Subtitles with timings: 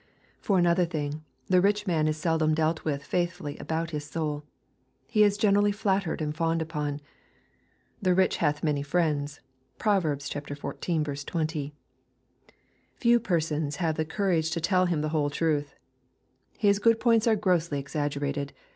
[0.43, 4.43] jFor another thing, the rich man is seldom dealt with 'faithfully about his soul.
[5.05, 7.01] He is generally flattered and fawned upon."
[8.01, 9.41] The rich hath many friends."
[9.77, 10.01] (Prov.
[10.05, 11.25] xiv.
[11.27, 11.73] 20.)
[12.95, 15.75] Few persons have the courage to tell him the whole truth.
[16.57, 18.53] His good points are grossly exaggerated.